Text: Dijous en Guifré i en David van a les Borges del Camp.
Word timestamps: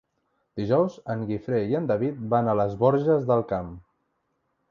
Dijous 0.61 0.95
en 1.13 1.19
Guifré 1.31 1.59
i 1.73 1.77
en 1.81 1.89
David 1.91 2.25
van 2.35 2.49
a 2.53 2.57
les 2.61 2.75
Borges 2.85 3.31
del 3.33 3.47
Camp. 3.55 3.69